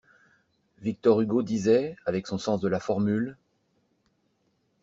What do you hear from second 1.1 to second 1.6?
Hugo